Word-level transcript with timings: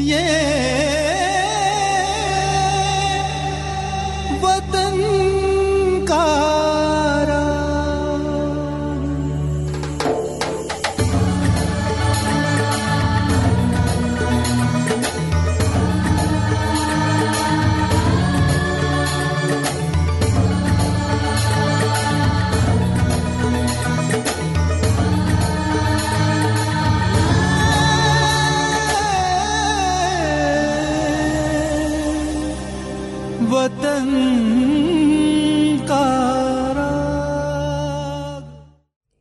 ये 0.00 0.79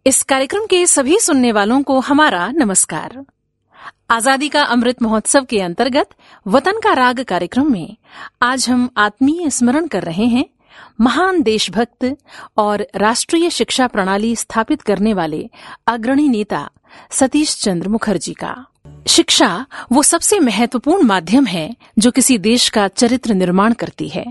इस 0.09 0.21
कार्यक्रम 0.23 0.65
के 0.65 0.85
सभी 0.87 1.17
सुनने 1.19 1.51
वालों 1.51 1.81
को 1.83 1.99
हमारा 1.99 2.47
नमस्कार। 2.51 3.25
आज़ादी 4.09 4.47
का 4.49 4.61
अमृत 4.65 5.01
महोत्सव 5.01 5.43
के 5.45 5.59
अंतर्गत 5.61 6.09
वतन 6.45 6.79
का 6.79 6.93
राग 6.93 7.19
कार्यक्रम 7.23 7.71
में 7.71 7.97
आज 8.41 8.67
हम 8.69 8.89
आत्मीय 8.97 9.49
स्मरण 9.49 9.87
कर 9.87 10.03
रहे 10.03 10.25
हैं 10.25 10.45
महान 11.01 11.41
देशभक्त 11.41 12.15
और 12.57 12.85
राष्ट्रीय 12.95 13.49
शिक्षा 13.49 13.87
प्रणाली 13.87 14.35
स्थापित 14.35 14.81
करने 14.81 15.13
वाले 15.13 15.49
अग्रणी 15.87 16.27
नेता 16.29 16.69
सतीश 17.11 17.55
चंद्र 17.61 17.89
मुखर्जी 17.89 18.33
का। 18.33 18.55
शिक्षा 19.07 19.65
वो 19.91 20.03
सबसे 20.03 20.39
महत्वपूर्ण 20.39 21.03
माध्यम 21.03 21.45
है 21.45 21.69
जो 21.99 22.11
किसी 22.11 22.37
देश 22.39 22.69
का 22.69 22.87
चरित्र 22.87 23.33
निर्माण 23.33 23.73
करती 23.73 24.09
है। 24.09 24.25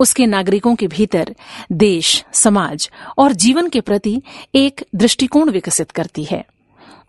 उसके 0.00 0.26
नागरिकों 0.26 0.74
के 0.74 0.86
भीतर 0.86 1.34
देश, 1.72 2.24
समाज 2.32 2.90
और 3.18 3.32
जीवन 3.32 3.68
के 3.68 3.80
प्रति 3.80 4.22
एक 4.54 4.86
दृष्टिकोण 4.94 5.50
विकसित 5.50 5.90
करती 5.90 6.24
है। 6.24 6.44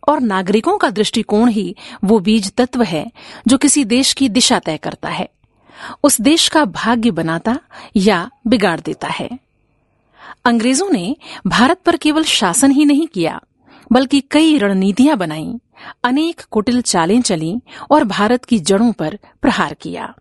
और 0.08 0.20
नागरिकों 0.20 0.78
का 0.78 0.90
दृष्टिकोण 0.90 1.50
ही 1.50 1.76
वो 2.04 2.20
बीज 2.20 2.52
तत्व 2.52 2.84
है 2.84 3.12
जो 3.48 3.58
किसी 3.58 3.86
देश 3.86 4.14
की 4.14 4.30
दिशा 4.30 4.60
तय 4.60 4.78
करता 4.78 5.10
है। 5.10 5.30
उस 6.04 6.22
देश 6.22 6.48
का 6.48 6.66
भाग्य 6.66 7.12
बनाता 7.12 7.60
या 7.96 8.30
बिगाड़ 8.48 8.80
देता 8.80 9.08
है। 9.08 9.30
अंग्रेज़ों 10.46 10.90
ने 10.90 11.16
भारत 11.48 11.80
पर 11.86 11.98
केवल 11.98 12.24
शासन 12.24 12.72
ही 12.72 12.86
नहीं 12.86 13.08
किया, 13.08 13.42
बल्कि 13.92 14.24
कई 14.32 14.58
रणनीतियाँ 14.58 15.18
बनाई, 15.18 15.54
अनेक 16.04 16.42
कुटिल 16.52 16.82
चालें 16.82 17.22
चली 17.22 17.56
और 17.92 18.04
भारत 18.04 18.46
की 18.46 18.60
जड़ों 18.60 18.92
पर 18.92 19.20
प्रहार 19.42 19.74
किया। 19.74 20.16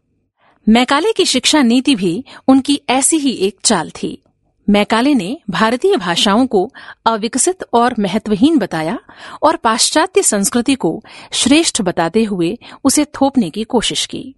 मैकाले 0.68 1.12
की 1.12 1.24
शिक्षा 1.24 1.62
नीति 1.62 1.94
भी 1.94 2.24
उनकी 2.48 2.80
ऐसी 2.90 3.16
ही 3.16 3.30
एक 3.30 3.58
चाल 3.64 3.90
थी। 3.90 4.22
मैकाले 4.70 5.14
ने 5.14 5.40
भारतीय 5.50 5.96
भाषाओं 5.96 6.46
को 6.46 6.72
अविकसित 7.06 7.58
और 7.72 7.94
महत्वहीन 7.98 8.58
बताया 8.58 8.98
और 9.42 9.56
पाश्चात्य 9.56 10.22
संस्कृति 10.22 10.74
को 10.74 11.04
श्रेष्ठ 11.32 11.82
बताते 11.82 12.24
हुए 12.24 12.58
उसे 12.84 13.04
थोपने 13.04 13.50
की 13.50 13.64
कोशिश 13.64 14.06
की। 14.06 14.34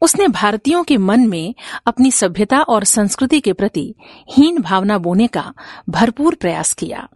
उसने 0.00 0.28
भारतीयों 0.28 0.84
के 0.84 0.96
मन 0.96 1.20
में 1.20 1.54
अपनी 1.86 2.10
सभ्यता 2.10 2.60
और 2.60 2.84
संस्कृति 2.84 3.40
के 3.40 3.52
प्रति 3.52 3.94
हीन 4.32 4.58
भावना 4.58 4.98
बोने 4.98 5.26
का 5.26 5.54
भरपूर 5.88 6.34
प्रयास 6.34 6.72
किया। 6.72 7.08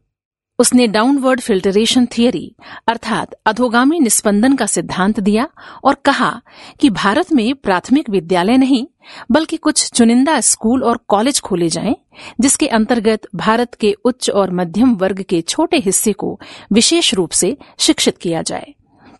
उसने 0.58 0.86
डाउनवर्ड 0.86 1.40
फिल्टरेशन 1.40 2.06
थियरी 2.06 2.54
अर्थात 2.88 3.34
अधोगामी 3.46 3.98
निस्पंदन 4.00 4.54
का 4.56 4.66
सिद्धांत 4.66 5.20
दिया 5.20 5.48
और 5.84 5.94
कहा 5.94 6.40
कि 6.80 6.90
भारत 6.90 7.32
में 7.32 7.54
प्राथमिक 7.54 8.10
विद्यालय 8.10 8.56
नहीं 8.56 8.86
बल्कि 9.30 9.56
कुछ 9.56 9.90
चुनिंदा 9.92 10.40
स्कूल 10.40 10.82
और 10.84 11.00
कॉलेज 11.08 11.40
खोले 11.40 11.68
जाएँ, 11.68 11.96
जिसके 12.40 12.66
अंतर्गत 12.68 13.26
भारत 13.34 13.74
के 13.74 13.92
उच्च 14.04 14.30
और 14.30 14.50
मध्यम 14.50 14.94
वर्ग 14.94 15.22
के 15.22 15.40
छोटे 15.40 15.76
हिस्से 15.76 16.12
को 16.12 16.40
विशेष 16.72 17.14
रूप 17.14 17.30
से 17.30 17.56
शिक्षित 17.78 18.18
किया 18.18 18.42
जाए 18.42 18.74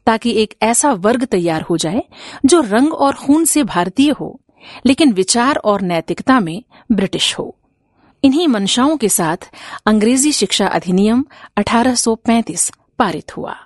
ताकि 0.07 0.31
एक 0.43 0.55
ऐसा 0.63 0.93
वर्ग 0.93 1.25
तैयार 1.25 1.63
हो 1.63 1.77
जाए 1.77 2.03
जो 2.47 2.61
रंग 2.61 2.93
और 2.93 3.15
खून 3.15 3.45
से 3.45 3.63
भारतीय 3.65 4.11
हो 4.11 4.41
लेकिन 4.87 5.13
विचार 5.13 5.57
और 5.57 5.81
नैतिकता 5.81 6.41
में 6.41 6.63
ब्रिटिश 6.93 7.39
हो। 7.39 7.57
इन्हीं 8.27 8.49
मंशाओं 8.49 8.97
के 8.97 9.09
साथ 9.09 9.51
अंग्रेज़ी 9.87 10.33
शिक्षा 10.33 10.67
अधिनियम 10.67 11.25
1835 11.57 12.73
पारित 12.99 13.37
हुआ। 13.37 13.57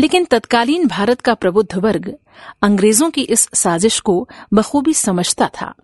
लेकिन 0.00 0.24
तत्कालीन 0.24 0.86
भारत 0.86 1.20
का 1.20 1.34
प्रबुद्ध 1.34 1.76
वर्ग 1.76 2.14
अंग्रेज़ों 2.62 3.10
की 3.10 3.20
इस 3.20 3.48
साजिश 3.54 4.00
को 4.00 4.28
बखूबी 4.54 4.94
समझता 4.94 5.50
था 5.60 5.74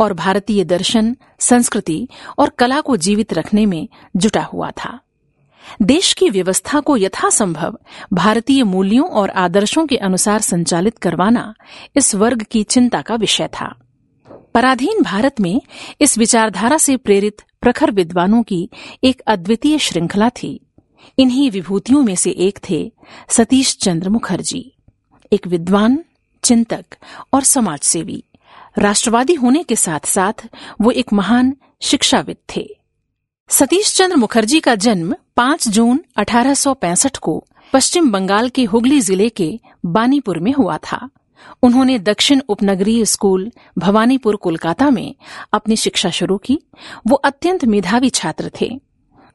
और 0.00 0.12
भारतीय 0.12 0.64
दर्शन, 0.64 1.16
संस्कृति 1.38 2.08
और 2.38 2.48
कला 2.48 2.80
को 2.80 2.96
जीवित 2.96 3.34
रखने 3.34 3.66
में 3.66 3.88
जुटा 4.16 4.42
हुआ 4.42 4.70
था। 4.70 5.00
देश 5.82 6.12
की 6.12 6.30
व्यवस्था 6.30 6.80
को 6.80 6.96
यथासंभव 6.96 7.78
भारतीय 8.12 8.64
मूल्यों 8.64 9.08
और 9.08 9.30
आदर्शों 9.30 9.86
के 9.86 9.96
अनुसार 9.96 10.40
संचालित 10.40 10.98
करवाना 10.98 11.54
इस 11.96 12.14
वर्ग 12.14 12.42
की 12.42 12.62
चिंता 12.62 13.02
का 13.02 13.14
विषय 13.14 13.46
था। 13.46 13.74
पराधीन 14.54 15.02
भारत 15.02 15.40
में 15.40 15.60
इस 16.00 16.18
विचारधारा 16.18 16.78
से 16.78 16.96
प्रेरित 16.96 17.42
प्रखर 17.64 17.90
विद्वानों 17.90 18.42
की 18.42 18.68
एक 19.04 19.20
अद्वितीय 19.26 19.78
श्रृंखला 19.78 20.28
थी। 20.30 20.60
इन्हीं 21.18 21.50
विभूतियों 21.50 22.02
में 22.02 22.14
से 22.16 22.30
एक 22.30 22.58
थे 22.70 22.80
सतीश 23.28 23.76
चंद्र 23.76 24.08
मुखर्जी, 24.08 24.72
एक 25.32 25.46
विद्वान, 25.46 25.98
चिंतक 26.44 26.84
और 27.32 27.42
समाजसेवी। 27.42 28.22
राष्ट्रवादी 28.78 29.34
होने 29.34 29.62
के 29.62 29.76
साथ 29.76 30.06
साथ 30.06 30.46
वो 30.80 30.90
एक 30.90 31.12
महान 31.12 31.56
शिक्षाविद 31.82 32.36
थे। 32.56 32.66
सतीश 33.50 33.96
चंद्र 33.96 34.16
मुखर्जी 34.16 34.60
का 34.60 34.74
जन्म 34.74 35.14
5 35.36 35.68
जून 35.68 36.04
1865 36.16 37.16
को 37.16 37.44
पश्चिम 37.72 38.10
बंगाल 38.12 38.48
के 38.48 38.64
हुगली 38.64 39.00
ज़िले 39.00 39.28
के 39.28 39.60
बानीपुर 39.86 40.38
में 40.38 40.52
हुआ 40.52 40.78
था। 40.78 41.08
उन्होंने 41.62 41.98
दक्षिण 41.98 42.40
उपनगरीय 42.48 43.04
स्कूल 43.04 43.50
भवानीपुर, 43.78 44.36
कोलकाता 44.36 44.90
में 44.90 45.14
अपनी 45.52 45.76
शिक्षा 45.76 46.10
शुरू 46.10 46.36
की। 46.36 46.58
वो 47.06 47.16
अत्यंत 47.16 47.64
मेधावी 47.64 48.10
छात्र 48.10 48.50
थे। 48.60 48.80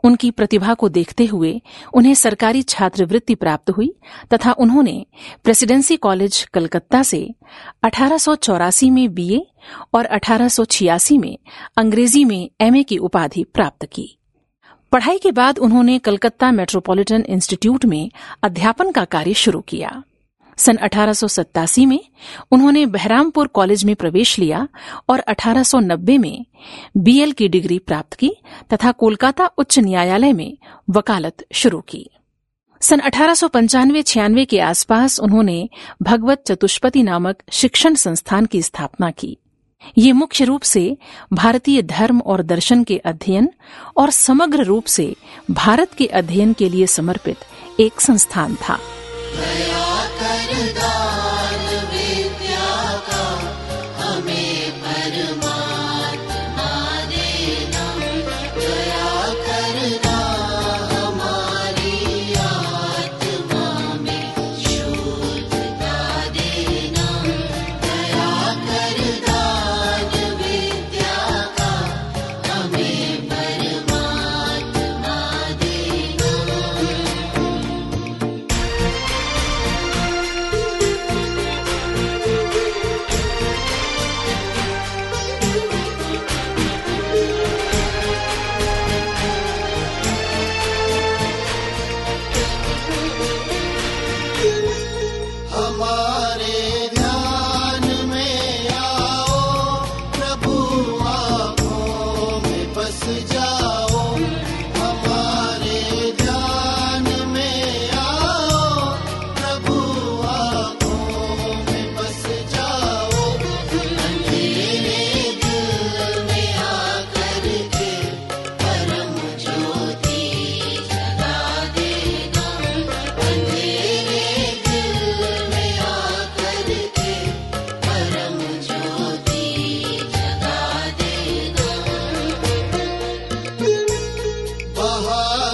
उनकी 0.03 0.31
प्रतिभा 0.31 0.73
को 0.73 0.89
देखते 0.89 1.25
हुए 1.25 1.61
उन्हें 1.93 2.13
सरकारी 2.13 2.61
छात्रवृत्ति 2.61 3.35
प्राप्त 3.35 3.69
हुई 3.69 3.95
तथा 4.33 4.51
उन्होंने 4.51 5.05
प्रेसिडेंसी 5.43 5.97
कॉलेज 5.97 6.47
कलकत्ता 6.53 7.03
से 7.03 7.35
1884 7.83 8.89
में 8.91 9.13
बीए 9.13 9.47
और 9.93 10.05
1886 10.05 11.17
में 11.17 11.37
अंग्रेज़ी 11.77 12.25
में 12.25 12.49
एमए 12.61 12.83
की 12.83 12.97
उपाधि 12.97 13.43
प्राप्त 13.43 13.85
की। 13.85 14.17
पढ़ाई 14.91 15.17
के 15.17 15.31
बाद 15.31 15.59
उन्होंने 15.59 15.99
कलकत्ता 15.99 16.51
मेट्रोपॉलिटन 16.51 17.25
इंस्टीट्यूट 17.27 17.85
में 17.85 18.11
अध्यापन 18.43 18.91
का 18.91 19.05
कार्य 19.05 19.33
शुरू 19.33 19.61
किया। 19.61 20.03
सन 20.59 20.75
1887 20.75 21.85
में 21.85 21.99
उन्होंने 22.51 22.85
बहरामपुर 22.85 23.47
कॉलेज 23.47 23.83
में 23.85 23.95
प्रवेश 23.95 24.39
लिया 24.39 24.67
और 25.09 25.19
1890 25.19 26.17
में 26.17 26.45
बीएल 26.97 27.31
की 27.31 27.47
डिग्री 27.47 27.79
प्राप्त 27.79 28.13
की 28.13 28.31
तथा 28.73 28.91
कोलकाता 28.91 29.45
उच्च 29.45 29.79
न्यायालय 29.79 30.33
में 30.33 30.57
वकालत 30.89 31.45
शुरू 31.53 31.81
की। 31.81 32.09
सन 32.81 32.99
अठारह 32.99 34.01
छियानवे 34.01 34.45
के 34.45 34.59
आसपास 34.59 35.19
उन्होंने 35.19 35.69
भगवत 36.01 36.43
चतुष्पति 36.47 37.03
नामक 37.03 37.43
शिक्षण 37.51 37.95
संस्थान 37.95 38.45
की 38.45 38.61
स्थापना 38.61 39.11
की। 39.11 39.37
ये 39.97 40.11
मुख्य 40.11 40.45
रूप 40.45 40.61
से 40.61 40.97
भारतीय 41.33 41.81
धर्म 41.81 42.19
और 42.19 42.43
दर्शन 42.43 42.83
के 42.83 42.97
अध्ययन 42.97 43.49
और 43.97 44.09
समग्र 44.09 44.63
रूप 44.63 44.85
से 44.85 45.15
भारत 45.51 45.93
के 45.93 46.05
अध्ययन 46.05 46.53
के 46.53 46.69
लिए 46.69 46.87
समर्पित 46.87 47.37
एक 47.79 48.01
संस्थान 48.01 48.55
था। 48.55 48.79
हमारा 50.21 51.08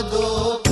do 0.03 0.64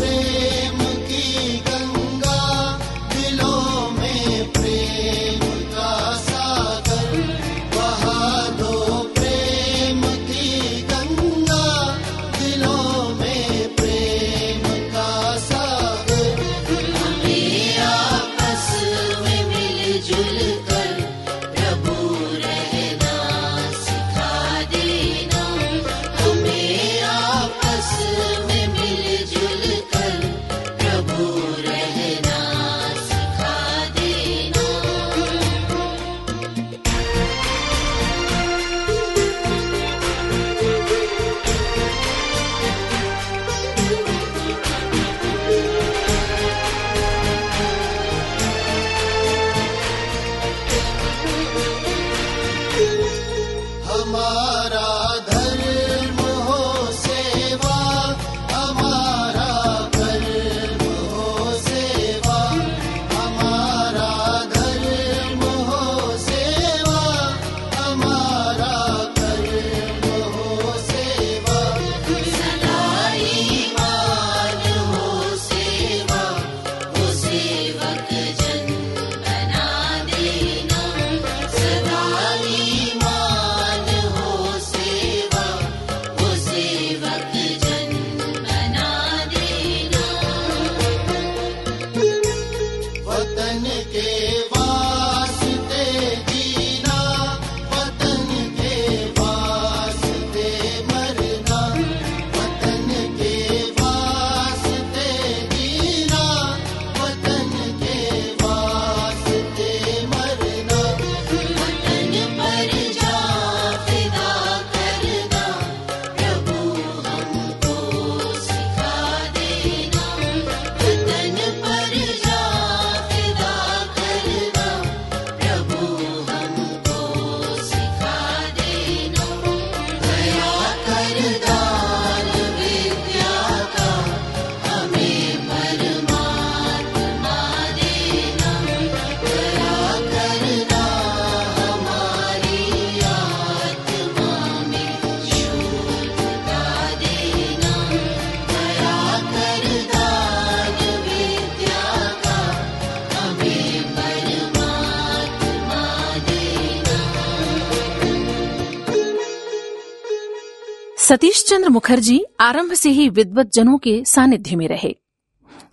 सतीश 161.13 161.43
चंद्र 161.43 161.69
मुखर्जी 161.69 162.25
आरंभ 162.39 162.73
से 162.73 162.89
ही 162.89 163.09
विद्वत 163.09 163.51
जनों 163.53 163.77
के 163.77 164.05
सानिध्य 164.05 164.55
में 164.55 164.67
रहे। 164.67 164.95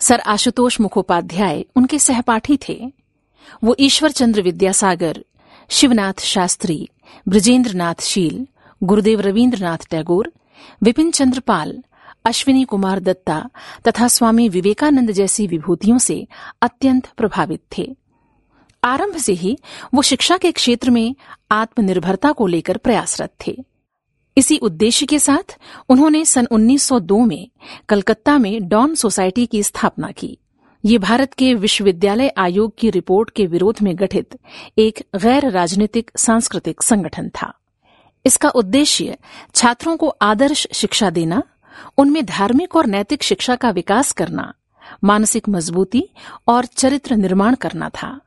सर 0.01 0.21
आशुतोष 0.21 0.81
मुखोपाध्याय 0.81 1.65
उनके 1.77 1.99
सहपाठी 1.99 2.59
थे। 2.69 2.93
वो 3.65 3.77
ईश्वर 3.81 4.11
चंद्र 4.11 4.43
विद्यासागर, 4.43 5.25
शिवनाथ 5.69 6.21
शास्त्री 6.21 6.89
ब्रजेंद्र 7.29 7.75
नाथ 7.75 7.95
शील, 8.01 8.47
गुरुदेव 8.83 9.21
रविन्द्रनाथ 9.21 9.79
टैगोर 9.91 10.33
विपिन 10.83 11.11
चंद्र 11.11 11.41
पाल, 11.41 11.83
अश्विनी 12.25 12.65
कुमार 12.65 13.01
दत्ता 13.01 13.51
तथा 13.89 14.09
स्वामी 14.09 14.49
विवेकानंद 14.49 15.13
जैसी 15.13 15.47
विभूतियों 15.47 15.99
से 15.99 16.27
अत्यंत 16.63 17.07
प्रभावित 17.07 17.63
थे। 17.79 17.97
आरंभ 18.85 19.17
से 19.17 19.33
ही 19.33 19.59
वो 19.95 20.03
शिक्षा 20.03 20.37
के 20.37 20.53
क्षेत्र 20.53 20.91
में 20.91 21.15
आत्मनिर्भरता 21.51 22.33
को 22.33 22.47
लेकर 22.47 22.77
प्रयासरत 22.77 23.35
थे। 23.47 23.65
इसी 24.41 24.57
उद्देश्य 24.57 25.07
के 25.07 25.19
साथ 25.19 25.59
उन्होंने 25.89 26.25
सन 26.25 26.47
1902 26.51 27.27
में 27.27 27.49
कलकत्ता 27.89 28.39
में 28.39 28.69
डॉन 28.69 28.95
सोसाइटी 28.95 29.47
की 29.47 29.63
स्थापना 29.63 30.11
की। 30.11 30.39
ये 30.85 30.99
भारत 30.99 31.35
के 31.35 31.55
विश्वविद्यालय 31.55 32.33
आयोग 32.37 32.79
की 32.79 32.91
रिपोर्ट 32.91 33.31
के 33.31 33.47
विरोध 33.47 33.77
में 33.83 33.99
गठित 33.99 34.39
एक 34.79 35.03
गैर 35.17 35.51
राजनीतिक 35.51 36.11
सांस्कृतिक 36.17 36.83
संगठन 36.83 37.29
था। 37.29 37.55
इसका 38.27 38.49
उद्देश्य 38.49 39.17
छात्रों 39.55 39.97
को 39.97 40.09
आदर्श 40.09 40.67
शिक्षा 40.73 41.11
देना, 41.11 41.43
उनमें 41.99 42.27
धार्मिक 42.27 42.77
और 42.77 42.87
नैतिक 42.87 43.23
शिक्षा 43.23 43.57
का 43.57 43.71
विकास 43.71 44.13
करना, 44.13 44.55
मानसिक 45.05 45.49
मजबूती 45.49 46.09
और 46.49 46.65
चरित्र 46.65 47.17
निर्माण 47.17 47.55
करना 47.55 47.89
था। 47.89 48.21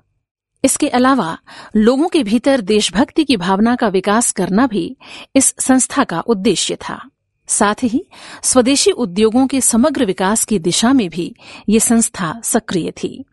इसके 0.63 0.87
अलावा 0.87 1.37
लोगों 1.75 2.07
के 2.07 2.23
भीतर 2.23 2.61
देशभक्ति 2.61 3.23
की 3.23 3.37
भावना 3.37 3.75
का 3.75 3.87
विकास 3.87 4.31
करना 4.31 4.67
भी 4.67 4.97
इस 5.35 5.55
संस्था 5.59 6.03
का 6.03 6.19
उद्देश्य 6.19 6.75
था। 6.75 7.09
साथ 7.47 7.75
ही 7.83 8.05
स्वदेशी 8.43 8.91
उद्योगों 8.91 9.47
के 9.47 9.61
समग्र 9.61 10.05
विकास 10.05 10.45
की 10.45 10.59
दिशा 10.59 10.93
में 10.93 11.09
भी 11.09 11.35
ये 11.69 11.79
संस्था 11.79 12.41
सक्रिय 12.43 12.91
थी। 12.91 13.25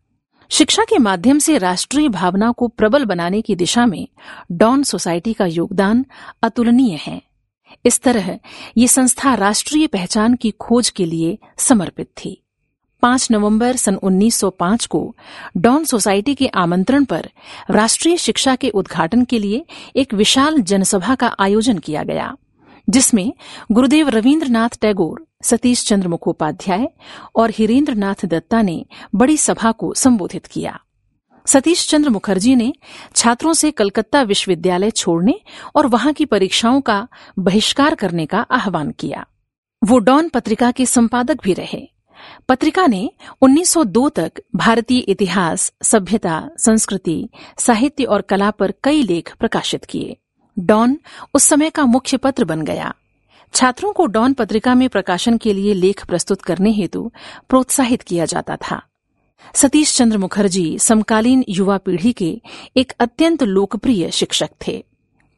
शिक्षा 0.50 0.84
के 0.84 0.98
माध्यम 0.98 1.38
से 1.38 1.58
राष्ट्रीय 1.58 2.08
भावना 2.08 2.52
को 2.52 2.68
प्रबल 2.68 3.04
बनाने 3.04 3.42
की 3.42 3.54
दिशा 3.54 3.86
में 3.86 4.08
डॉन 4.52 4.82
सोसाइटी 4.82 5.32
का 5.32 5.46
योगदान 5.46 6.06
अतुलनीय 6.42 6.98
है। 7.02 7.22
इस 7.86 8.00
तरह 8.00 8.38
ये 8.76 8.88
संस्था 8.88 9.34
राष्ट्रीय 9.34 9.86
पहचान 9.86 10.34
की 10.34 10.50
खोज 10.50 10.90
के 10.90 11.04
लिए 11.04 11.38
समर्पित 11.58 12.06
थी। 12.06 12.42
5 13.02 13.30
नवंबर 13.30 13.76
सन 13.76 13.94
1905 13.94 14.86
को 14.86 15.16
डॉन 15.56 15.84
सोसाइटी 15.84 16.34
के 16.34 16.46
आमंत्रण 16.46 17.04
पर 17.04 17.30
राष्ट्रीय 17.70 18.16
शिक्षा 18.16 18.56
के 18.56 18.68
उद्घाटन 18.68 19.24
के 19.24 19.38
लिए 19.38 19.64
एक 19.96 20.14
विशाल 20.14 20.58
जनसभा 20.58 21.14
का 21.14 21.34
आयोजन 21.40 21.78
किया 21.78 22.02
गया, 22.02 22.36
जिसमें 22.90 23.32
गुरुदेव 23.72 24.08
रविन्द्रनाथ 24.08 24.68
टैगोर, 24.80 25.26
सतीश 25.42 25.86
चंद्र 25.86 26.08
मुखोपाध्याय 26.08 26.88
और 27.36 27.50
हिरेंद्र 27.50 27.94
नाथ 27.94 28.26
दत्ता 28.26 28.62
ने 28.62 28.84
बड़ी 29.14 29.36
सभा 29.36 29.72
को 29.72 29.94
संबोधित 29.94 30.46
किया। 30.46 30.80
सतीश 31.46 31.88
चंद्र 31.88 32.10
मुखर्जी 32.10 32.54
ने 32.54 32.72
छात्रों 33.16 33.52
से 33.52 33.70
कलकत्ता 33.70 34.22
विश्वविद्यालय 34.22 34.90
छोड़ने 34.90 35.40
और 35.74 35.86
वहाँ 35.86 36.12
की 36.12 36.24
परीक्षाओं 36.24 36.80
का 36.80 37.08
बहिष्कार 37.38 37.94
करने 37.94 38.26
का 38.26 38.40
आह्वान 38.40 38.90
किया। 38.90 39.26
वो 39.82 39.98
डॉन 39.98 40.28
पत्रिका 40.28 40.70
के 40.70 40.86
संपादक 40.86 41.42
भी 41.42 41.52
रहे। 41.52 41.88
पत्रिका 42.48 42.86
ने 42.86 43.10
1902 43.42 44.08
तक 44.08 44.32
भारतीय 44.56 44.98
इतिहास, 44.98 45.72
सभ्यता, 45.82 46.50
संस्कृति, 46.58 47.28
साहित्य 47.58 48.04
और 48.04 48.20
कला 48.20 48.50
पर 48.50 48.74
कई 48.84 49.02
लेख 49.02 49.36
प्रकाशित 49.36 49.84
किए। 49.84 50.16
डॉन 50.58 50.98
उस 51.34 51.44
समय 51.44 51.70
का 51.70 51.84
मुख्य 51.84 52.16
पत्र 52.16 52.44
बन 52.44 52.62
गया। 52.62 52.94
छात्रों 53.54 53.92
को 53.92 54.06
डॉन 54.06 54.32
पत्रिका 54.32 54.74
में 54.74 54.88
प्रकाशन 54.88 55.38
के 55.38 55.52
लिए 55.52 55.74
लेख 55.74 56.06
प्रस्तुत 56.06 56.42
करने 56.42 56.70
हेतु 56.70 57.12
प्रोत्साहित 57.48 58.02
किया 58.02 58.24
जाता 58.24 58.56
था। 58.56 58.82
सतीश 59.54 59.96
चंद्र 59.96 60.18
मुखर्जी 60.18 60.78
समकालीन 60.78 61.44
युवा 61.48 61.78
पीढ़ी 61.78 62.12
के 62.12 62.40
एक 62.76 62.92
अत्यंत 62.98 63.42
लोकप्रिय 63.42 64.10
शिक्षक 64.10 64.50
थे। 64.66 64.84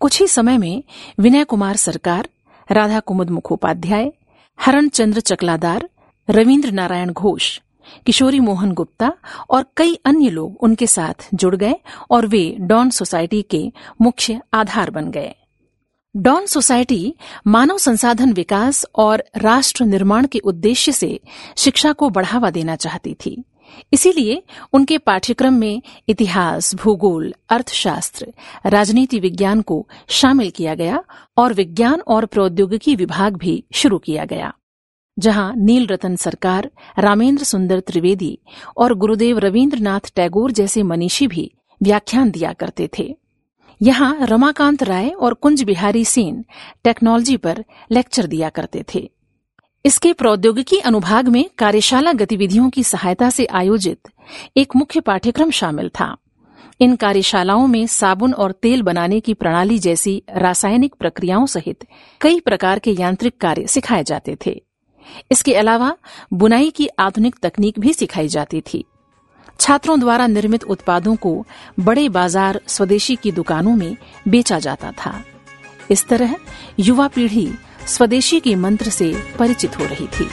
कुछ 0.00 0.20
ही 0.20 0.26
समय 0.26 0.58
में 0.58 0.84
विनय 1.18 1.44
कुमार 1.44 1.76
सरकार 1.76 2.28
राधा 2.70 3.00
कुमुद 3.00 3.30
मुखोपाध्याय 3.30 4.12
हरण 4.60 4.88
चंद्र 4.88 5.20
चकलादार 5.20 5.88
रविन्द्र 6.32 6.70
नारायण 6.70 7.10
घोष, 7.12 7.60
किशोरी 8.06 8.40
मोहन 8.40 8.72
गुप्ता 8.72 9.12
और 9.50 9.64
कई 9.76 9.94
अन्य 10.04 10.30
लोग 10.30 10.56
उनके 10.60 10.86
साथ 10.86 11.28
जुड़ 11.34 11.56
गए 11.56 11.74
और 12.10 12.26
वे 12.26 12.56
डॉन 12.60 12.90
सोसाइटी 12.90 13.42
के 13.42 13.72
मुख्य 14.00 14.40
आधार 14.54 14.90
बन 14.90 15.10
गए। 15.10 15.34
डॉन 16.16 16.46
सोसाइटी 16.46 17.14
मानव 17.46 17.78
संसाधन 17.78 18.32
विकास 18.32 18.84
और 18.94 19.24
राष्ट्र 19.36 19.84
निर्माण 19.84 20.26
के 20.26 20.38
उद्देश्य 20.38 20.92
से 20.92 21.20
शिक्षा 21.56 21.92
को 21.92 22.10
बढ़ावा 22.10 22.50
देना 22.50 22.76
चाहती 22.76 23.14
थी। 23.14 23.44
इसीलिए 23.92 24.42
उनके 24.72 24.98
पाठ्यक्रम 24.98 25.54
में 25.54 25.82
इतिहास, 26.08 26.74
भूगोल, 26.74 27.34
अर्थशास्त्र, 27.48 28.32
राजनीति 28.66 29.18
विज्ञान 29.18 29.60
को 29.60 29.88
शामिल 30.08 30.50
किया 30.50 30.74
गया 30.74 31.04
और 31.36 31.52
विज्ञान 31.52 32.00
और 32.00 32.26
प्रौद्योगिकी 32.26 32.96
विभाग 32.96 33.36
भी 33.36 33.64
शुरू 33.72 33.98
किया 33.98 34.24
गया। 34.24 34.54
जहाँ 35.22 35.52
नील 35.56 35.86
रतन 35.86 36.16
सरकार, 36.16 36.70
रामेंद्र 36.98 37.44
सुंदर 37.44 37.80
त्रिवेदी 37.80 38.38
और 38.76 38.94
गुरुदेव 38.94 39.38
रविन्द्रनाथ 39.38 40.12
टैगोर 40.16 40.52
जैसे 40.52 40.82
मनीषी 40.82 41.26
भी 41.26 41.50
व्याख्यान 41.80 42.30
दिया 42.30 42.52
करते 42.52 42.88
थे। 42.98 43.14
यहाँ 43.80 44.16
रमाकांत 44.22 44.82
राय 44.82 45.08
और 45.10 45.34
कुंज 45.34 45.62
बिहारी 45.62 46.04
सेन 46.04 46.44
टेक्नोलॉजी 46.84 47.36
पर 47.36 47.64
लेक्चर 47.90 48.26
दिया 48.26 48.48
करते 48.48 48.84
थे। 48.94 49.10
इसके 49.84 50.12
प्रौद्योगिकी 50.12 50.78
अनुभाग 50.78 51.28
में 51.28 51.44
कार्यशाला 51.58 52.12
गतिविधियों 52.12 52.68
की 52.70 52.82
सहायता 52.84 53.30
से 53.30 53.46
आयोजित 53.52 54.08
एक 54.56 54.76
मुख्य 54.76 55.00
पाठ्यक्रम 55.00 55.50
शामिल 55.50 55.88
था। 55.88 56.16
इन 56.80 56.94
कार्यशालाओं 56.96 57.66
में 57.66 57.86
साबुन 57.86 58.32
और 58.34 58.52
तेल 58.52 58.82
बनाने 58.82 59.20
की 59.20 59.34
प्रणाली 59.34 59.78
जैसी 59.78 60.22
रासायनिक 60.36 60.94
प्रक्रियाओं 60.94 61.46
सहित 61.46 61.84
कई 62.20 62.40
प्रकार 62.40 62.78
के 62.78 62.92
यांत्रिक 62.92 63.36
कार्य 63.40 63.66
सिखाए 63.66 64.04
जाते 64.04 64.36
थे। 64.46 64.60
इसके 65.32 65.54
अलावा 65.54 65.96
बुनाई 66.32 66.70
की 66.70 66.88
आधुनिक 66.98 67.36
तकनीक 67.42 67.78
भी 67.78 67.92
सिखाई 67.92 68.28
जाती 68.28 68.60
थी। 68.60 68.84
छात्रों 69.60 70.00
द्वारा 70.00 70.26
निर्मित 70.26 70.64
उत्पादों 70.64 71.16
को 71.16 71.46
बड़े 71.80 72.08
बाज़ार 72.08 72.60
स्वदेशी 72.66 73.16
की 73.16 73.32
दुकानों 73.32 73.76
में 73.76 73.96
बेचा 74.28 74.58
जाता 74.58 74.92
था। 74.92 75.24
इस 75.90 76.06
तरह 76.08 76.36
युवा 76.78 77.08
पीढ़ी 77.08 77.50
स्वदेशी 77.86 78.40
के 78.40 78.54
मंत्र 78.54 78.90
से 78.90 79.14
परिचित 79.38 79.78
हो 79.78 79.84
रही 79.84 80.06
थी। 80.06 80.28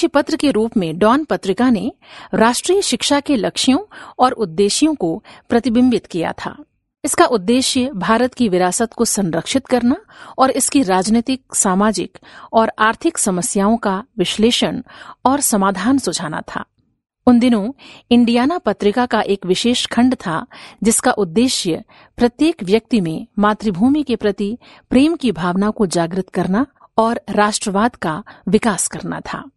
मुख्य 0.00 0.08
पत्र 0.08 0.36
के 0.36 0.50
रूप 0.50 0.76
में 0.76 0.98
डॉन 0.98 1.24
पत्रिका 1.24 1.68
ने 1.70 1.92
राष्ट्रीय 2.34 2.82
शिक्षा 2.82 3.20
के 3.20 3.36
लक्ष्यों 3.36 3.78
और 4.18 4.32
उद्देश्यों 4.32 4.94
को 4.94 5.22
प्रतिबिंबित 5.48 6.06
किया 6.06 6.32
था। 6.32 6.56
इसका 7.04 7.24
उद्देश्य 7.26 7.90
भारत 7.94 8.34
की 8.34 8.48
विरासत 8.48 8.92
को 8.92 9.04
संरक्षित 9.04 9.66
करना 9.66 9.96
और 10.38 10.50
इसकी 10.50 10.82
राजनीतिक, 10.82 11.54
सामाजिक 11.54 12.18
और 12.52 12.72
आर्थिक 12.78 13.18
समस्याओं 13.18 13.76
का 13.76 14.04
विश्लेषण 14.18 14.82
और 15.24 15.40
समाधान 15.40 15.98
सुझाना 15.98 16.40
था। 16.40 16.64
उन 17.26 17.38
दिनों 17.38 17.72
इंडियाना 18.10 18.58
पत्रिका 18.58 19.06
का 19.06 19.20
एक 19.20 19.46
विशेष 19.46 19.86
खंड 19.86 20.14
था, 20.14 20.46
जिसका 20.82 21.12
उद्देश्य 21.12 21.84
प्रत्येक 22.16 22.62
व्यक्ति 22.62 23.00
में 23.00 23.26
मातृभूमि 23.38 24.02
के 24.02 24.16
प्रति 24.16 24.58
प्रेम 24.90 25.16
की 25.16 25.32
भावना 25.32 25.70
को 25.70 25.86
जागृत 25.86 26.28
करना 26.28 26.66
और 26.98 27.20
राष्ट्रवाद 27.30 27.96
का 27.96 28.22
विकास 28.48 28.88
करना 28.88 29.20
था। 29.20 29.50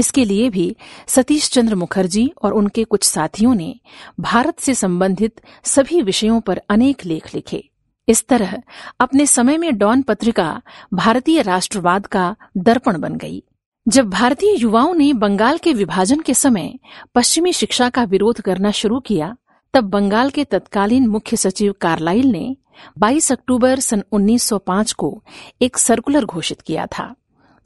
इसके 0.00 0.24
लिए 0.24 0.48
भी 0.50 0.76
सतीश 1.06 1.50
चंद्र 1.50 1.74
मुखर्जी 1.74 2.30
और 2.42 2.52
उनके 2.52 2.84
कुछ 2.84 3.04
साथियों 3.04 3.54
ने 3.54 3.74
भारत 4.20 4.60
से 4.60 4.74
संबंधित 4.74 5.40
सभी 5.64 6.02
विषयों 6.02 6.40
पर 6.40 6.60
अनेक 6.68 7.04
लेख 7.04 7.34
लिखे। 7.34 7.64
इस 8.08 8.26
तरह 8.26 8.56
अपने 9.00 9.26
समय 9.26 9.58
में 9.58 9.76
डॉन 9.78 10.02
पत्रिका 10.02 10.60
भारतीय 10.94 11.42
राष्ट्रवाद 11.42 12.06
का 12.06 12.34
दर्पण 12.56 12.98
बन 12.98 13.14
गई। 13.14 13.42
जब 13.86 14.08
भारतीय 14.10 14.56
युवाओं 14.58 14.94
ने 14.94 15.12
बंगाल 15.12 15.58
के 15.58 15.72
विभाजन 15.72 16.20
के 16.20 16.34
समय 16.34 16.72
पश्चिमी 17.14 17.52
शिक्षा 17.52 17.88
का 17.88 18.04
विरोध 18.04 18.40
करना 18.40 18.70
शुरू 18.70 19.00
किया, 19.00 19.36
तब 19.74 19.84
बंगाल 19.84 20.30
के 20.30 20.44
तत्कालीन 20.44 21.06
मुख्य 21.06 21.36
सचिव 21.36 21.74
कार्लाइल 21.80 22.26
ने 22.26 22.56
22 22.98 23.30
अक्टूबर 23.32 23.80
सन 23.80 24.02
1905 24.12 24.92
को 24.92 25.22
एक 25.62 25.78
सर्कुलर 25.78 26.24
घोषित 26.24 26.60
किया 26.60 26.86
था, 26.86 27.14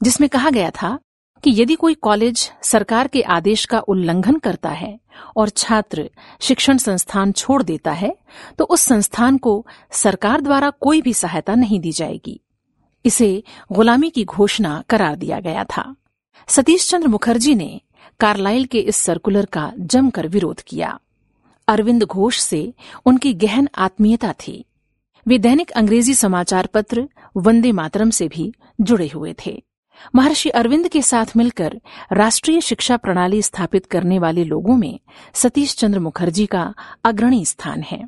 जिसमें 0.03 0.29
कहा 0.29 0.49
गया 0.49 0.69
था 0.69 0.97
कि 1.45 1.51
यदि 1.55 1.75
कोई 1.75 1.93
कॉलेज 1.93 2.51
सरकार 2.63 3.07
के 3.07 3.21
आदेश 3.21 3.65
का 3.65 3.79
उल्लंघन 3.79 4.37
करता 4.37 4.69
है 4.69 4.99
और 5.37 5.49
छात्र 5.49 6.09
शिक्षण 6.41 6.77
संस्थान 6.77 7.31
छोड़ 7.31 7.61
देता 7.63 7.91
है 7.91 8.15
तो 8.57 8.65
उस 8.65 8.81
संस्थान 8.81 9.37
को 9.37 9.65
सरकार 9.91 10.41
द्वारा 10.41 10.69
कोई 10.69 11.01
भी 11.01 11.13
सहायता 11.13 11.55
नहीं 11.55 11.79
दी 11.79 11.91
जाएगी। 11.91 12.39
इसे 13.05 13.43
गुलामी 13.71 14.09
की 14.09 14.23
घोषणा 14.25 14.83
करार 14.89 15.15
दिया 15.15 15.39
गया 15.39 15.63
था। 15.63 15.95
सतीश 16.49 16.89
चंद्र 16.89 17.07
मुखर्जी 17.07 17.55
ने 17.55 17.81
कार्लाइल 18.19 18.65
के 18.65 18.79
इस 18.79 18.95
सर्कुलर 18.95 19.45
का 19.45 19.71
जमकर 19.77 20.27
विरोध 20.27 20.61
किया। 20.61 20.99
अरविंद 21.67 22.03
घोष 22.03 22.39
से 22.39 22.73
उनकी 23.05 23.33
गहन 23.33 23.69
आत्मीयता 23.77 24.33
थी। 24.33 24.65
वे 25.25 25.37
दैनिक 25.37 25.71
अंग्रेज़ी 25.71 26.13
समाचार 26.13 26.65
पत्र 26.65 27.07
वंदे 27.37 27.71
मातरम 27.71 28.09
से 28.09 28.27
भी 28.27 28.53
जुड़े 28.81 29.07
हुए 29.07 29.35
थे। 29.45 29.61
महर्षि 30.15 30.49
अरविंद 30.49 30.87
के 30.87 31.01
साथ 31.01 31.25
मिलकर 31.37 31.79
राष्ट्रीय 32.13 32.61
शिक्षा 32.61 32.97
प्रणाली 32.97 33.41
स्थापित 33.41 33.85
करने 33.85 34.19
वाले 34.19 34.43
लोगों 34.43 34.75
में 34.77 34.99
सतीश 35.33 35.75
चंद्र 35.75 35.99
मुखर्जी 35.99 36.45
का 36.45 36.73
अग्रणी 37.03 37.45
स्थान 37.45 37.81
है। 37.81 38.03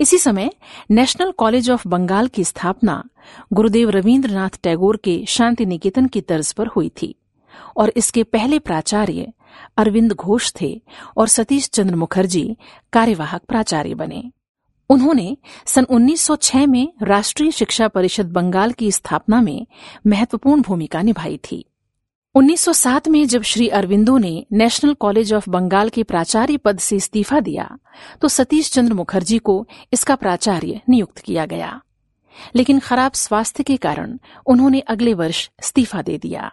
इसी 0.00 0.18
समय 0.18 0.50
नेशनल 0.90 1.30
कॉलेज 1.30 1.70
ऑफ़ 1.70 1.88
बंगाल 1.88 2.28
की 2.28 2.44
स्थापना 2.44 3.02
गुरुदेव 3.52 3.90
रविंद्रनाथ 3.90 4.58
टैगोर 4.62 4.96
के 4.96 5.24
शांति 5.28 5.66
निकेतन 5.66 6.06
की 6.06 6.20
तर्ज 6.20 6.52
पर 6.52 6.66
हुई 6.66 6.88
थी 7.02 7.14
और 7.76 7.92
इसके 7.96 8.22
पहले 8.22 8.58
प्राचार्य 8.58 9.32
अरविंद 9.76 10.12
घोष 10.12 10.52
थे 10.60 10.82
और 11.16 11.28
सतीश 11.28 11.68
चंद्र 11.68 11.96
मुखर्जी 11.96 12.56
कार्यवाहक 12.92 13.42
प्राचार्य 13.42 13.94
बने। 13.94 14.22
उन्होंने 14.90 15.36
सन 15.66 15.84
1906 15.84 16.66
में 16.66 16.92
राष्ट्रीय 17.02 17.50
शिक्षा 17.50 17.88
परिषद 17.88 18.32
बंगाल 18.32 18.72
की 18.72 18.90
स्थापना 18.92 19.40
में 19.40 19.66
महत्वपूर्ण 20.06 20.62
भूमिका 20.62 21.02
निभाई 21.02 21.40
थी। 21.50 21.64
1907 22.34 23.08
में 23.08 23.26
जब 23.26 23.42
श्री 23.42 23.68
अरविंदो 23.68 24.18
ने 24.18 24.46
नेशनल 24.52 24.94
कॉलेज 24.94 25.32
ऑफ़ 25.32 25.50
बंगाल 25.50 25.88
के 25.88 26.02
प्राचार्य 26.02 26.56
पद 26.56 26.78
से 26.78 26.96
इस्तीफा 26.96 27.40
दिया 27.40 27.78
तो 28.20 28.28
सतीश 28.28 28.72
चंद्र 28.72 28.94
मुखर्जी 28.94 29.38
को 29.38 29.66
इसका 29.92 30.14
प्राचार्य 30.16 30.80
नियुक्त 30.88 31.18
किया 31.18 31.46
गया। 31.46 31.80
लेकिन 32.56 32.78
खराब 32.78 33.12
स्वास्थ्य 33.12 33.62
के 33.62 33.76
कारण 33.76 34.18
उन्होंने 34.46 34.80
अगले 34.80 35.14
वर्ष 35.14 35.48
इस्तीफा 35.60 36.02
दे 36.02 36.18
दिया। 36.18 36.52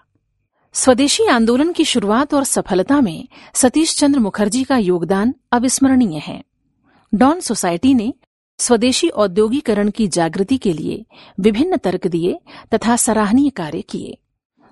स्वदेशी 0.74 1.26
आंदोलन 1.26 1.72
की 1.72 1.86
शुरुआत 1.86 2.34
और 2.34 2.44
सफलता 2.44 3.02
में 3.02 3.28
सतीश 3.56 3.98
चंद्र 3.98 4.20
मुखर्जी 4.20 4.64
का 4.64 4.78
योगदान 4.78 5.34
अविस्मरणीय 5.52 6.18
है। 6.18 6.44
डॉन 7.14 7.40
सोसाइटी 7.40 7.94
ने 7.94 8.14
स्वदेशी 8.62 9.10
औद्योगिकरण 9.10 9.90
की 9.90 10.08
जागृति 10.08 10.58
के 10.58 10.74
लिए 10.74 11.06
विभिन्न 11.40 11.78
तर्क 11.78 12.08
दिए 12.08 12.40
तथा 12.74 12.96
सराहनीय 12.96 13.50
कार्य 13.50 13.82
किए। 13.82 14.18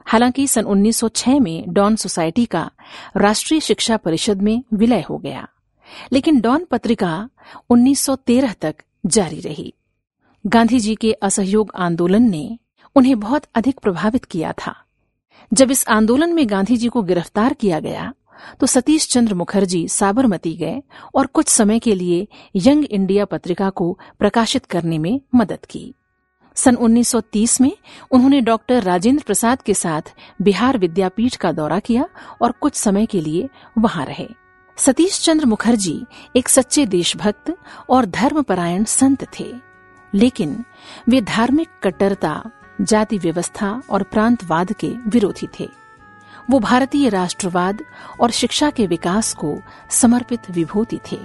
हालाँकि 0.07 0.47
सन 0.47 0.65
1906 0.65 1.39
में 1.39 1.63
डॉन 1.67 1.95
सोसाइटी 1.95 2.45
का 2.45 2.69
राष्ट्रीय 3.17 3.59
शिक्षा 3.59 3.97
परिषद 3.97 4.41
में 4.41 4.63
विलय 4.73 5.01
हो 5.01 5.17
गया, 5.17 5.47
लेकिन 6.11 6.39
डॉन 6.39 6.65
पत्रिका 6.65 7.29
1913 7.69 8.53
तक 8.61 8.75
जारी 9.05 9.39
रही। 9.39 9.73
गांधी 10.45 10.79
जी 10.79 10.95
के 10.95 11.11
असहयोग 11.13 11.71
आंदोलन 11.75 12.29
ने 12.29 12.59
उन्हें 12.95 13.19
बहुत 13.19 13.43
अधिक 13.55 13.79
प्रभावित 13.79 14.25
किया 14.25 14.53
था। 14.65 14.75
जब 15.51 15.71
इस 15.71 15.87
आंदोलन 15.87 16.33
में 16.33 16.49
गांधी 16.49 16.77
जी 16.77 16.87
को 16.87 17.01
गिरफ़्तार 17.03 17.53
किया 17.53 17.79
गया 17.79 18.13
तो 18.59 18.67
सतीश 18.67 19.07
चंद्र 19.07 19.33
मुखर्जी 19.33 19.87
साबरमती 19.87 20.55
गए 20.55 20.81
और 21.15 21.27
कुछ 21.27 21.47
समय 21.47 21.79
के 21.79 21.95
लिए 21.95 22.27
यंग 22.55 22.85
इंडिया 22.85 23.25
पत्रिका 23.25 23.69
को 23.69 23.97
प्रकाशित 24.19 24.65
करने 24.65 24.97
में 24.97 25.19
मदद 25.35 25.65
की। 25.65 25.93
सन 26.57 26.75
1930 26.75 27.59
में 27.61 27.71
उन्होंने 28.11 28.41
डॉक्टर 28.41 28.83
राजेंद्र 28.83 29.23
प्रसाद 29.23 29.61
के 29.61 29.73
साथ 29.73 30.13
बिहार 30.41 30.77
विद्यापीठ 30.77 31.35
का 31.35 31.51
दौरा 31.51 31.79
किया 31.79 32.05
और 32.41 32.51
कुछ 32.51 32.75
समय 32.75 33.05
के 33.05 33.21
लिए 33.21 33.49
वहाँ 33.77 34.05
रहे। 34.05 34.27
सतीश 34.77 35.19
चंद्र 35.19 35.45
मुखर्जी 35.45 35.99
एक 36.35 36.49
सच्चे 36.49 36.85
देशभक्त 36.85 37.53
और 37.89 38.05
धर्मपरायण 38.05 38.83
संत 38.83 39.25
थे, 39.39 39.51
लेकिन 40.13 40.63
वे 41.09 41.21
धार्मिक 41.21 41.67
कट्टरता, 41.83 42.51
जाति 42.81 43.17
व्यवस्था 43.17 43.81
और 43.89 44.03
प्रांतवाद 44.03 44.71
के 44.73 44.87
विरोधी 45.07 45.47
थे। 45.59 45.69
वो 46.49 46.59
भारतीय 46.59 47.09
राष्ट्रवाद 47.09 47.81
और 48.21 48.31
शिक्षा 48.31 48.69
के 48.69 48.87
विकास 48.87 49.33
को 49.33 49.59
समर्पित 49.91 50.39
विभूति 50.51 50.99
थे। 51.11 51.19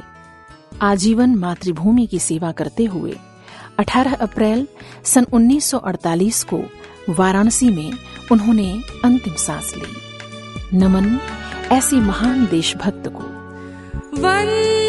आजीवन 0.83 1.35
मातृभूमि 1.35 2.07
की 2.07 2.19
सेवा 2.19 2.53
करते 2.53 2.85
हुए 2.85 3.19
18 3.79 4.15
अप्रैल 4.15 4.69
सन 5.05 5.27
1948 5.33 6.45
को 6.45 6.63
वाराणसी 7.09 7.71
में 7.71 7.93
उन्होंने 8.33 8.83
अंतिम 9.05 9.35
सांस 9.35 9.75
ली। 9.77 9.97
नमन 10.79 11.21
ऐसे 11.73 11.97
महान 11.97 12.47
देशभक्त 12.47 13.09
को। 13.09 13.23
वंदना 14.23 14.84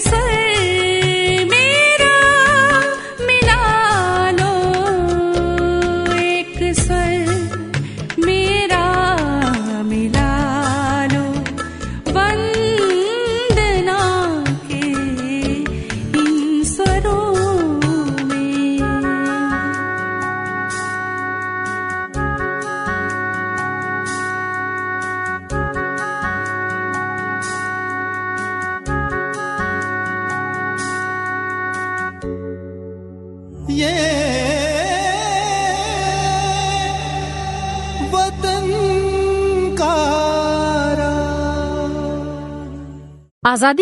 岁 0.00 0.49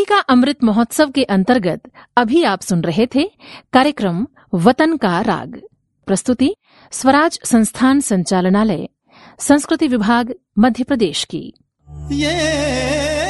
का 0.09 0.18
अमृत 0.29 0.64
महोत्सव 0.64 1.11
के 1.11 1.25
अंतर्गत 1.31 1.90
अभी 2.16 2.42
आप 2.44 2.62
सुन 2.62 2.81
रहे 2.81 3.07
थे 3.14 3.25
कार्यक्रम 3.73 4.27
वतन 4.55 4.97
का 4.97 5.21
राग 5.21 5.61
प्रस्तुति 6.09 6.55
स्वराज 6.92 7.38
संस्थान 7.44 8.01
संचालनालय, 8.01 8.88
संस्कृति 9.38 9.88
विभाग, 9.88 10.35
मध्य 10.59 10.85
प्रदेश 10.85 11.25
की 11.25 11.53
yeah. 12.11 13.28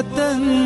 वतन 0.00 0.59